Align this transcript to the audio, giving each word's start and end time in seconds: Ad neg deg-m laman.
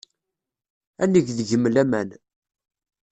Ad 1.03 1.09
neg 1.13 1.27
deg-m 1.37 1.65
laman. 1.73 2.09